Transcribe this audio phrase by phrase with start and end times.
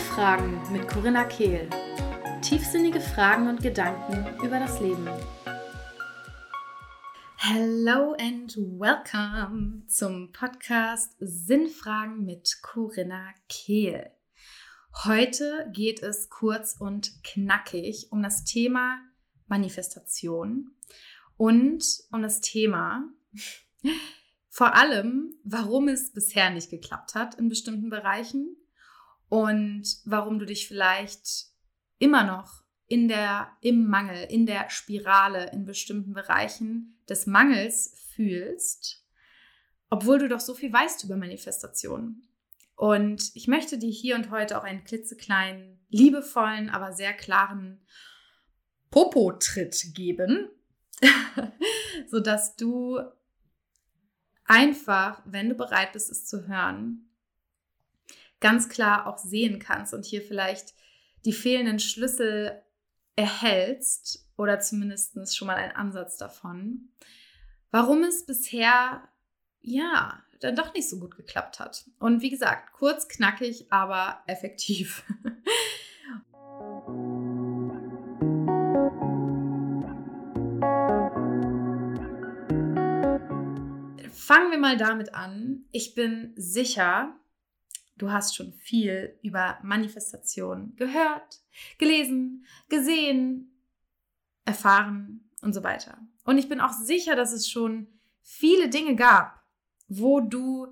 [0.00, 1.68] Fragen mit Corinna Kehl.
[2.40, 5.06] Tiefsinnige Fragen und Gedanken über das Leben.
[7.36, 14.10] Hello and welcome zum Podcast Sinnfragen mit Corinna Kehl.
[15.04, 18.98] Heute geht es kurz und knackig um das Thema
[19.48, 20.70] Manifestation
[21.36, 23.04] und um das Thema
[24.48, 28.56] vor allem, warum es bisher nicht geklappt hat in bestimmten Bereichen
[29.30, 31.46] und warum du dich vielleicht
[31.98, 39.06] immer noch in der, im Mangel, in der Spirale in bestimmten Bereichen des Mangels fühlst,
[39.88, 42.22] obwohl du doch so viel weißt über Manifestation.
[42.74, 47.80] Und ich möchte dir hier und heute auch einen klitzekleinen, liebevollen, aber sehr klaren
[48.90, 50.48] Popo-Tritt geben,
[52.08, 52.98] sodass du
[54.44, 57.09] einfach, wenn du bereit bist, es zu hören,
[58.40, 60.74] ganz klar auch sehen kannst und hier vielleicht
[61.24, 62.62] die fehlenden Schlüssel
[63.16, 66.88] erhältst oder zumindest schon mal einen Ansatz davon,
[67.70, 69.02] warum es bisher
[69.60, 71.84] ja dann doch nicht so gut geklappt hat.
[71.98, 75.04] Und wie gesagt, kurz, knackig, aber effektiv.
[84.12, 85.64] Fangen wir mal damit an.
[85.72, 87.19] Ich bin sicher,
[88.00, 91.42] Du hast schon viel über Manifestation gehört,
[91.76, 93.52] gelesen, gesehen,
[94.46, 95.98] erfahren und so weiter.
[96.24, 97.88] Und ich bin auch sicher, dass es schon
[98.22, 99.44] viele Dinge gab,
[99.86, 100.68] wo du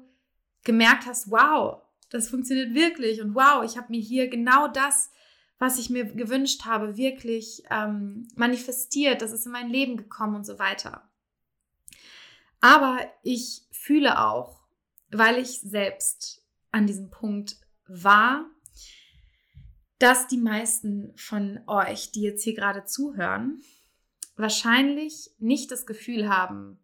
[0.64, 5.10] gemerkt hast, wow, das funktioniert wirklich und wow, ich habe mir hier genau das,
[5.58, 10.46] was ich mir gewünscht habe, wirklich ähm, manifestiert, das ist in mein Leben gekommen und
[10.46, 11.06] so weiter.
[12.62, 14.62] Aber ich fühle auch,
[15.10, 18.46] weil ich selbst an diesem Punkt war,
[19.98, 23.62] dass die meisten von euch, die jetzt hier gerade zuhören,
[24.36, 26.78] wahrscheinlich nicht das Gefühl haben,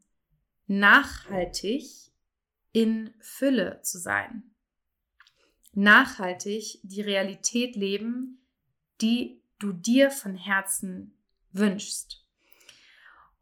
[0.67, 1.84] nachhaltig
[2.73, 4.55] in Fülle zu sein.
[5.73, 8.44] Nachhaltig die Realität leben,
[9.00, 11.17] die du dir von Herzen
[11.53, 12.24] wünschst.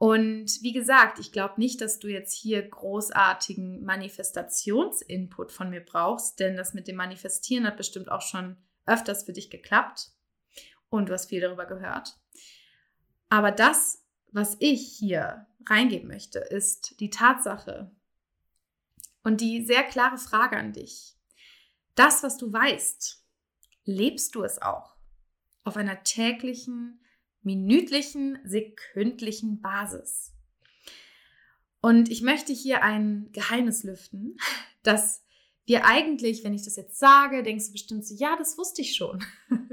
[0.03, 6.41] Und wie gesagt, ich glaube nicht, dass du jetzt hier großartigen Manifestationsinput von mir brauchst,
[6.41, 10.11] denn das mit dem Manifestieren hat bestimmt auch schon öfters für dich geklappt
[10.89, 12.19] und du hast viel darüber gehört.
[13.29, 17.93] Aber das, was ich hier reingeben möchte, ist die Tatsache
[19.23, 21.15] und die sehr klare Frage an dich.
[21.95, 23.25] Das, was du weißt,
[23.85, 24.97] lebst du es auch
[25.63, 27.02] auf einer täglichen
[27.43, 30.33] minütlichen, sekündlichen Basis.
[31.81, 34.37] Und ich möchte hier ein Geheimnis lüften,
[34.83, 35.23] dass
[35.65, 38.95] wir eigentlich, wenn ich das jetzt sage, denkst du bestimmt so, ja, das wusste ich
[38.97, 39.25] schon.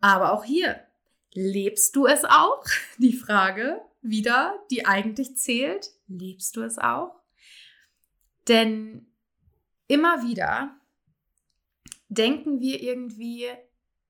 [0.00, 0.80] Aber auch hier,
[1.34, 2.64] lebst du es auch?
[2.98, 7.20] Die Frage wieder, die eigentlich zählt, lebst du es auch?
[8.46, 9.06] Denn
[9.88, 10.78] immer wieder
[12.08, 13.48] denken wir irgendwie,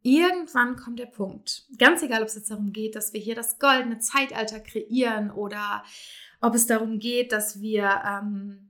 [0.02, 3.58] Irgendwann kommt der Punkt, ganz egal, ob es jetzt darum geht, dass wir hier das
[3.58, 5.84] goldene Zeitalter kreieren oder
[6.40, 8.68] ob es darum geht, dass wir ähm,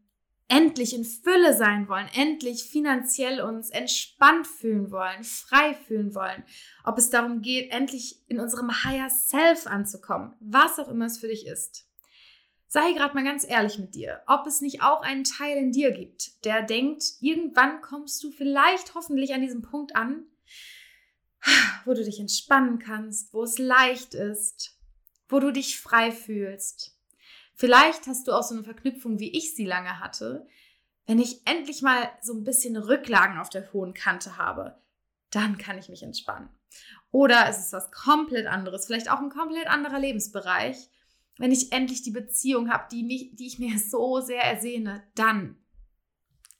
[0.48, 6.42] endlich in Fülle sein wollen, endlich finanziell uns entspannt fühlen wollen, frei fühlen wollen,
[6.84, 11.28] ob es darum geht, endlich in unserem Higher Self anzukommen, was auch immer es für
[11.28, 11.84] dich ist.
[12.66, 15.90] Sei gerade mal ganz ehrlich mit dir, ob es nicht auch einen Teil in dir
[15.90, 20.26] gibt, der denkt, irgendwann kommst du vielleicht hoffentlich an diesem Punkt an,
[21.84, 24.78] wo du dich entspannen kannst, wo es leicht ist,
[25.28, 26.97] wo du dich frei fühlst.
[27.54, 30.47] Vielleicht hast du auch so eine Verknüpfung, wie ich sie lange hatte.
[31.06, 34.81] Wenn ich endlich mal so ein bisschen Rücklagen auf der hohen Kante habe,
[35.31, 36.50] dann kann ich mich entspannen.
[37.10, 40.76] Oder es ist was komplett anderes, vielleicht auch ein komplett anderer Lebensbereich.
[41.38, 45.56] Wenn ich endlich die Beziehung habe, die, die ich mir so sehr ersehne, dann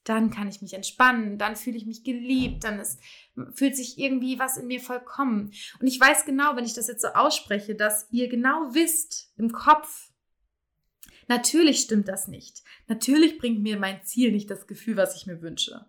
[0.09, 2.99] dann kann ich mich entspannen, dann fühle ich mich geliebt, dann ist,
[3.55, 5.53] fühlt sich irgendwie was in mir vollkommen.
[5.81, 9.53] Und ich weiß genau, wenn ich das jetzt so ausspreche, dass ihr genau wisst im
[9.53, 10.11] Kopf,
[11.27, 12.63] natürlich stimmt das nicht.
[12.87, 15.87] Natürlich bringt mir mein Ziel nicht das Gefühl, was ich mir wünsche.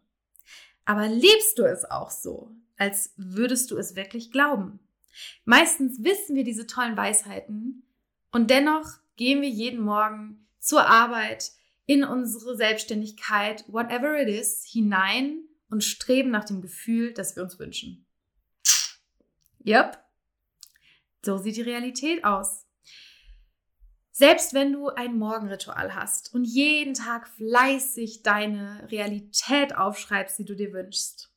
[0.83, 4.79] Aber lebst du es auch so, als würdest du es wirklich glauben?
[5.45, 7.83] Meistens wissen wir diese tollen Weisheiten
[8.31, 8.85] und dennoch
[9.15, 11.51] gehen wir jeden Morgen zur Arbeit,
[11.89, 15.39] in unsere Selbstständigkeit, whatever it is, hinein
[15.71, 18.05] und streben nach dem Gefühl, das wir uns wünschen.
[19.65, 19.97] Yep.
[21.25, 22.67] So sieht die Realität aus.
[24.11, 30.55] Selbst wenn du ein Morgenritual hast und jeden Tag fleißig deine Realität aufschreibst, die du
[30.55, 31.33] dir wünschst.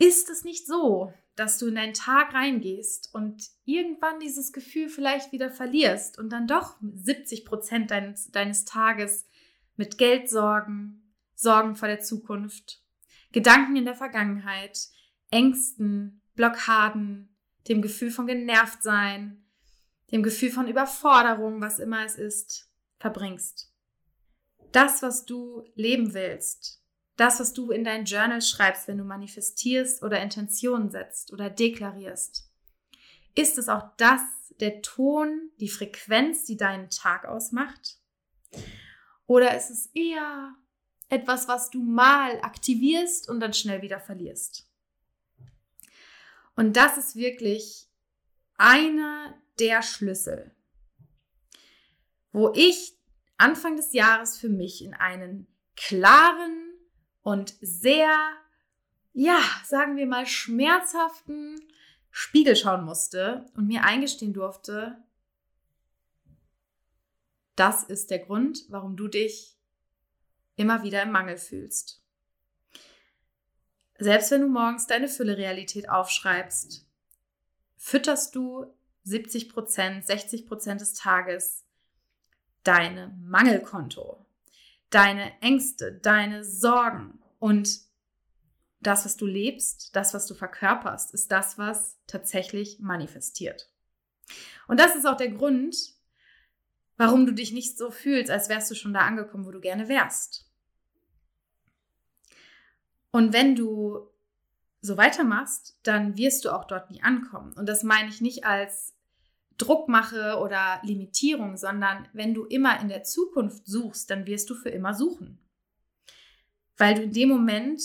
[0.00, 5.30] ist es nicht so, dass du in deinen Tag reingehst und irgendwann dieses Gefühl vielleicht
[5.30, 9.26] wieder verlierst und dann doch 70 Prozent deines, deines Tages
[9.76, 12.82] mit Geldsorgen, Sorgen vor der Zukunft,
[13.32, 14.88] Gedanken in der Vergangenheit,
[15.30, 17.36] Ängsten, Blockaden,
[17.68, 19.44] dem Gefühl von genervt sein,
[20.12, 23.72] dem Gefühl von Überforderung, was immer es ist, verbringst.
[24.72, 26.82] Das, was du leben willst,
[27.16, 32.50] das, was du in dein Journal schreibst, wenn du manifestierst oder Intentionen setzt oder deklarierst,
[33.34, 34.20] ist es auch das,
[34.60, 37.98] der Ton, die Frequenz, die deinen Tag ausmacht?
[39.26, 40.54] Oder ist es eher
[41.08, 44.68] etwas, was du mal aktivierst und dann schnell wieder verlierst?
[46.56, 47.88] Und das ist wirklich
[48.56, 50.54] einer der Schlüssel,
[52.32, 52.96] wo ich
[53.36, 56.72] Anfang des Jahres für mich in einen klaren
[57.22, 58.16] und sehr,
[59.12, 61.60] ja, sagen wir mal, schmerzhaften
[62.10, 65.02] Spiegel schauen musste und mir eingestehen durfte,
[67.56, 69.56] das ist der Grund, warum du dich
[70.56, 72.02] immer wieder im Mangel fühlst.
[73.98, 76.86] Selbst wenn du morgens deine Fülle-Realität aufschreibst,
[77.76, 78.66] fütterst du
[79.04, 81.64] 70 Prozent, 60 Prozent des Tages
[82.64, 84.24] deine Mangelkonto,
[84.90, 87.80] deine Ängste, deine Sorgen und
[88.80, 93.70] das, was du lebst, das, was du verkörperst, ist das, was tatsächlich manifestiert.
[94.66, 95.93] Und das ist auch der Grund,
[96.96, 99.88] warum du dich nicht so fühlst, als wärst du schon da angekommen, wo du gerne
[99.88, 100.48] wärst.
[103.10, 104.10] Und wenn du
[104.80, 107.52] so weitermachst, dann wirst du auch dort nie ankommen.
[107.54, 108.94] Und das meine ich nicht als
[109.56, 114.70] Druckmache oder Limitierung, sondern wenn du immer in der Zukunft suchst, dann wirst du für
[114.70, 115.38] immer suchen.
[116.76, 117.80] Weil du in dem Moment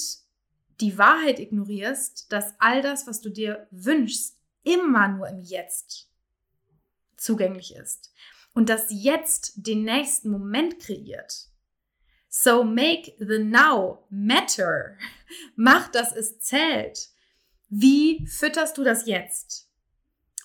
[0.81, 6.09] die Wahrheit ignorierst, dass all das, was du dir wünschst, immer nur im Jetzt
[7.17, 8.08] zugänglich ist.
[8.59, 11.47] Und das Jetzt den nächsten Moment kreiert.
[12.27, 14.97] So make the now matter.
[15.55, 17.07] Mach, dass es zählt.
[17.69, 19.71] Wie fütterst du das jetzt?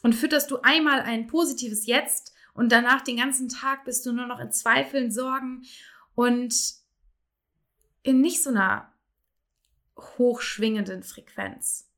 [0.02, 4.28] Und fütterst du einmal ein positives Jetzt und danach den ganzen Tag bist du nur
[4.28, 5.64] noch in Zweifeln, Sorgen
[6.14, 6.55] und
[8.05, 8.94] in nicht so einer
[9.99, 11.90] hochschwingenden Frequenz.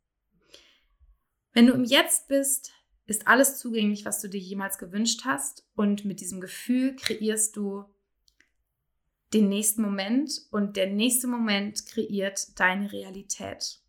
[1.52, 2.72] Wenn du im Jetzt bist,
[3.06, 7.84] ist alles zugänglich, was du dir jemals gewünscht hast und mit diesem Gefühl kreierst du
[9.32, 13.80] den nächsten Moment und der nächste Moment kreiert deine Realität.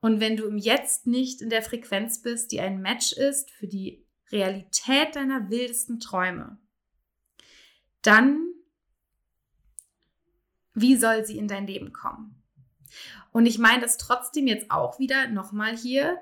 [0.00, 3.66] Und wenn du im Jetzt nicht in der Frequenz bist, die ein Match ist für
[3.66, 6.58] die Realität deiner wildesten Träume,
[8.02, 8.44] dann
[10.74, 12.40] wie soll sie in dein Leben kommen?
[13.32, 16.18] Und ich meine das trotzdem jetzt auch wieder nochmal hier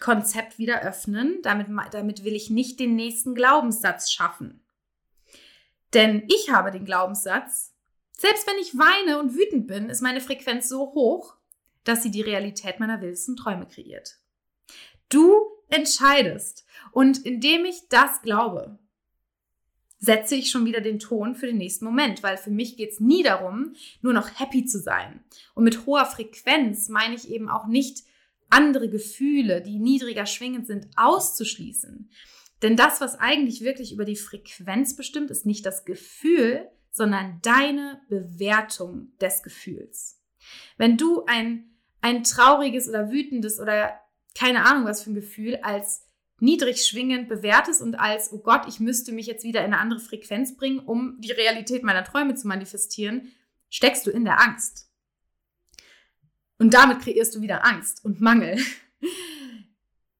[0.00, 1.40] Konzept wieder öffnen.
[1.42, 4.60] Damit, damit will ich nicht den nächsten Glaubenssatz schaffen.
[5.92, 7.74] Denn ich habe den Glaubenssatz,
[8.16, 11.36] selbst wenn ich weine und wütend bin, ist meine Frequenz so hoch,
[11.84, 14.18] dass sie die Realität meiner wildesten Träume kreiert.
[15.08, 15.32] Du
[15.68, 16.64] entscheidest.
[16.92, 18.78] Und indem ich das glaube,
[19.98, 23.00] setze ich schon wieder den Ton für den nächsten Moment, weil für mich geht es
[23.00, 25.24] nie darum, nur noch happy zu sein.
[25.54, 28.04] Und mit hoher Frequenz meine ich eben auch nicht
[28.50, 32.10] andere Gefühle, die niedriger schwingend sind, auszuschließen.
[32.62, 38.00] Denn das, was eigentlich wirklich über die Frequenz bestimmt, ist nicht das Gefühl, sondern deine
[38.08, 40.20] Bewertung des Gefühls.
[40.76, 44.00] Wenn du ein, ein trauriges oder wütendes oder
[44.34, 46.04] keine Ahnung was für ein Gefühl als
[46.40, 50.00] niedrig schwingend bewertest und als, oh Gott, ich müsste mich jetzt wieder in eine andere
[50.00, 53.32] Frequenz bringen, um die Realität meiner Träume zu manifestieren,
[53.70, 54.83] steckst du in der Angst.
[56.58, 58.58] Und damit kreierst du wieder Angst und Mangel.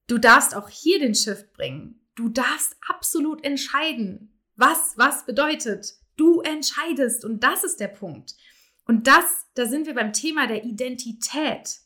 [0.06, 2.00] Du darfst auch hier den Shift bringen.
[2.14, 5.94] Du darfst absolut entscheiden, was was bedeutet.
[6.16, 8.34] Du entscheidest und das ist der Punkt.
[8.86, 9.24] Und das,
[9.54, 11.80] da sind wir beim Thema der Identität.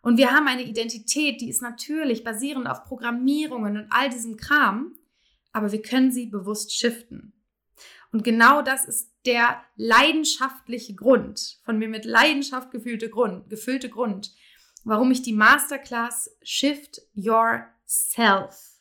[0.00, 4.96] Und wir haben eine Identität, die ist natürlich basierend auf Programmierungen und all diesem Kram,
[5.52, 7.32] aber wir können sie bewusst shiften.
[8.12, 14.32] Und genau das ist der leidenschaftliche Grund, von mir mit Leidenschaft gefüllte Grund, gefüllte Grund,
[14.84, 18.80] warum ich die Masterclass Shift Yourself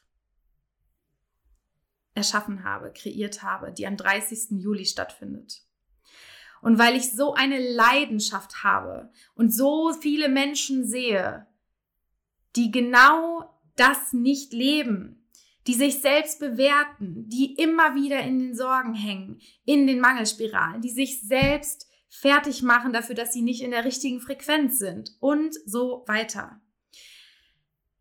[2.13, 4.61] erschaffen habe, kreiert habe, die am 30.
[4.61, 5.63] Juli stattfindet.
[6.61, 11.45] Und weil ich so eine Leidenschaft habe und so viele Menschen sehe,
[12.55, 15.26] die genau das nicht leben,
[15.67, 20.89] die sich selbst bewerten, die immer wieder in den Sorgen hängen, in den Mangelspiralen, die
[20.89, 26.03] sich selbst fertig machen dafür, dass sie nicht in der richtigen Frequenz sind und so
[26.07, 26.61] weiter.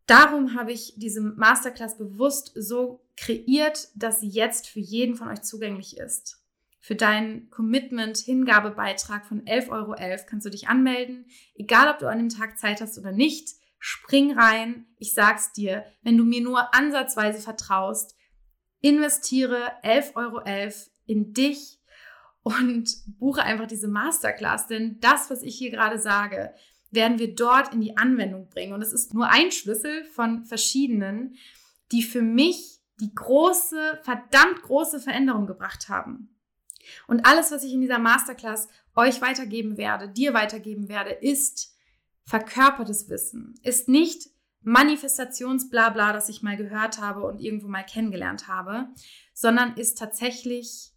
[0.06, 5.42] Darum habe ich diese Masterclass bewusst so kreiert, dass sie jetzt für jeden von euch
[5.42, 6.44] zugänglich ist.
[6.78, 9.96] Für deinen Commitment-Hingabebeitrag von 11,11 Euro
[10.28, 11.26] kannst du dich anmelden.
[11.56, 14.86] Egal, ob du an dem Tag Zeit hast oder nicht, spring rein.
[14.98, 18.16] Ich sag's dir, wenn du mir nur ansatzweise vertraust,
[18.80, 21.78] investiere 11,11 Euro in dich
[22.42, 24.66] und buche einfach diese Masterclass.
[24.68, 26.54] Denn das, was ich hier gerade sage,
[26.90, 28.72] werden wir dort in die Anwendung bringen.
[28.72, 31.36] Und es ist nur ein Schlüssel von verschiedenen,
[31.92, 36.34] die für mich die große, verdammt große Veränderung gebracht haben.
[37.06, 41.75] Und alles, was ich in dieser Masterclass euch weitergeben werde, dir weitergeben werde, ist
[42.26, 44.30] verkörpertes Wissen, ist nicht
[44.62, 48.88] Manifestationsblabla, das ich mal gehört habe und irgendwo mal kennengelernt habe,
[49.32, 50.90] sondern ist tatsächlich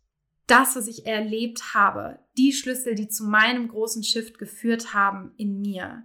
[0.48, 5.62] das, was ich erlebt habe, die Schlüssel, die zu meinem großen Shift geführt haben in
[5.62, 6.04] mir.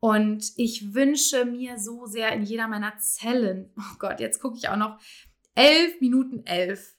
[0.00, 4.68] Und ich wünsche mir so sehr in jeder meiner Zellen, oh Gott, jetzt gucke ich
[4.68, 5.00] auch noch
[5.54, 6.96] elf Minuten elf,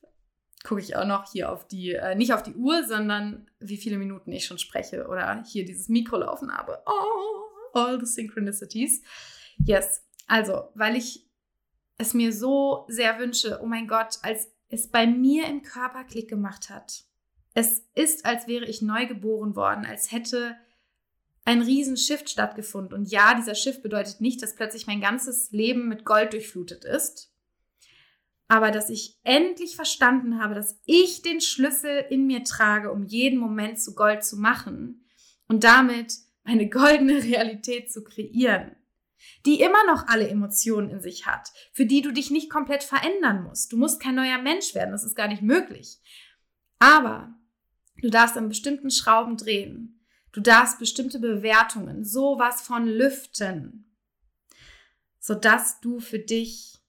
[0.63, 3.97] gucke ich auch noch hier auf die, äh, nicht auf die Uhr, sondern wie viele
[3.97, 6.81] Minuten ich schon spreche oder hier dieses Mikro laufen habe.
[6.87, 7.42] Oh,
[7.73, 9.01] all the synchronicities.
[9.65, 11.27] Yes, also, weil ich
[11.97, 16.29] es mir so sehr wünsche, oh mein Gott, als es bei mir im Körper Klick
[16.29, 17.03] gemacht hat.
[17.53, 20.55] Es ist, als wäre ich neu geboren worden, als hätte
[21.45, 22.97] ein riesen Shift stattgefunden.
[22.97, 27.31] Und ja, dieser Shift bedeutet nicht, dass plötzlich mein ganzes Leben mit Gold durchflutet ist,
[28.47, 33.39] aber dass ich endlich verstanden habe, dass ich den Schlüssel in mir trage, um jeden
[33.39, 35.05] Moment zu Gold zu machen
[35.47, 36.13] und damit
[36.43, 38.75] meine goldene Realität zu kreieren
[39.45, 43.43] die immer noch alle Emotionen in sich hat, für die du dich nicht komplett verändern
[43.43, 43.71] musst.
[43.71, 45.99] Du musst kein neuer Mensch werden, das ist gar nicht möglich.
[46.79, 47.33] Aber
[48.01, 50.05] du darfst an bestimmten Schrauben drehen.
[50.31, 53.95] Du darfst bestimmte Bewertungen sowas von lüften,
[55.19, 56.79] sodass du für dich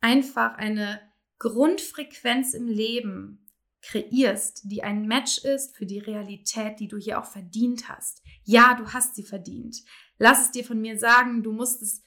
[0.00, 1.00] einfach eine
[1.38, 3.45] Grundfrequenz im Leben
[3.82, 8.22] kreierst, die ein Match ist für die Realität, die du hier auch verdient hast.
[8.44, 9.82] Ja, du hast sie verdient.
[10.18, 12.02] Lass es dir von mir sagen, du musst es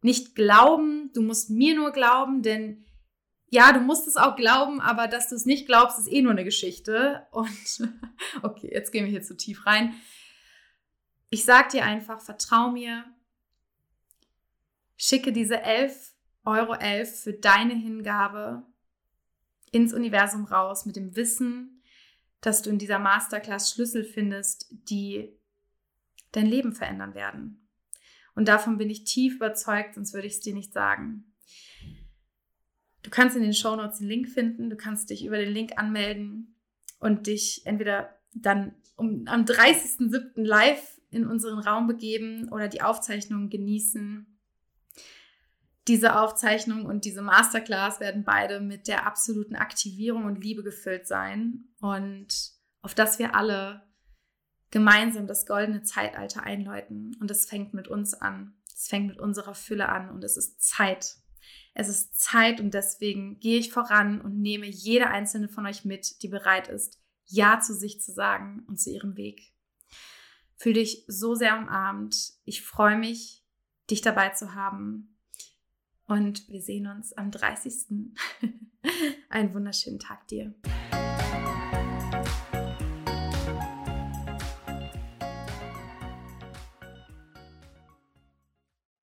[0.00, 2.84] nicht glauben, du musst mir nur glauben, denn
[3.50, 6.32] ja, du musst es auch glauben, aber dass du es nicht glaubst, ist eh nur
[6.32, 7.26] eine Geschichte.
[7.30, 7.90] Und
[8.42, 9.94] okay, jetzt gehen wir hier zu tief rein.
[11.28, 13.04] Ich sag dir einfach, vertrau mir,
[14.96, 16.12] schicke diese 11,11
[16.44, 18.66] Euro für deine Hingabe
[19.72, 21.82] ins Universum raus mit dem Wissen,
[22.40, 25.32] dass du in dieser Masterclass Schlüssel findest, die
[26.30, 27.68] dein Leben verändern werden.
[28.34, 31.34] Und davon bin ich tief überzeugt, sonst würde ich es dir nicht sagen.
[33.02, 35.76] Du kannst in den Show Notes den Link finden, du kannst dich über den Link
[35.76, 36.54] anmelden
[36.98, 40.42] und dich entweder dann um, am 30.07.
[40.42, 44.31] live in unseren Raum begeben oder die Aufzeichnung genießen
[45.88, 51.64] diese Aufzeichnung und diese Masterclass werden beide mit der absoluten Aktivierung und Liebe gefüllt sein
[51.80, 53.82] und auf das wir alle
[54.70, 57.16] gemeinsam das goldene Zeitalter einläuten.
[57.20, 58.54] Und es fängt mit uns an.
[58.74, 61.16] Es fängt mit unserer Fülle an und es ist Zeit.
[61.74, 66.22] Es ist Zeit und deswegen gehe ich voran und nehme jede einzelne von euch mit,
[66.22, 69.52] die bereit ist, Ja zu sich zu sagen und zu ihrem Weg.
[70.56, 72.34] Fühl dich so sehr umarmt.
[72.44, 73.44] Ich freue mich,
[73.90, 75.11] dich dabei zu haben
[76.06, 78.10] und wir sehen uns am 30.
[79.28, 80.54] Einen wunderschönen Tag dir.